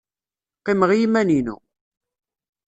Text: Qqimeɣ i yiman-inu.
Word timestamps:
Qqimeɣ 0.59 0.89
i 0.91 0.97
yiman-inu. 1.01 1.55